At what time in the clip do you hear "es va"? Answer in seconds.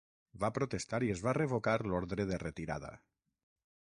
1.15-1.35